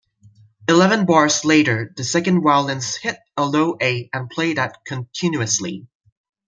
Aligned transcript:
Eleven 0.67 1.05
bars 1.05 1.45
later 1.45 1.93
the 1.95 2.03
second 2.03 2.41
violins 2.41 2.95
hit 2.95 3.19
a 3.37 3.45
low 3.45 3.77
A 3.79 4.09
and 4.11 4.31
play 4.31 4.53
that 4.55 4.83
continuously. 4.83 5.85